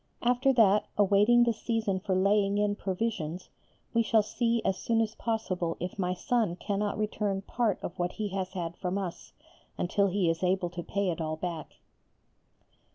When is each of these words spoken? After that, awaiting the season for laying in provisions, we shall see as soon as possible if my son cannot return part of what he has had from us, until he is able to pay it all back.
After 0.23 0.51
that, 0.53 0.87
awaiting 0.97 1.43
the 1.43 1.53
season 1.53 1.99
for 1.99 2.15
laying 2.15 2.57
in 2.57 2.75
provisions, 2.75 3.49
we 3.93 4.01
shall 4.01 4.23
see 4.23 4.59
as 4.65 4.75
soon 4.75 4.99
as 4.99 5.13
possible 5.13 5.77
if 5.79 5.99
my 5.99 6.15
son 6.15 6.55
cannot 6.55 6.97
return 6.97 7.43
part 7.43 7.77
of 7.83 7.99
what 7.99 8.13
he 8.13 8.29
has 8.29 8.53
had 8.53 8.75
from 8.75 8.97
us, 8.97 9.33
until 9.77 10.07
he 10.07 10.27
is 10.27 10.41
able 10.41 10.71
to 10.71 10.81
pay 10.81 11.11
it 11.11 11.21
all 11.21 11.35
back. 11.35 11.75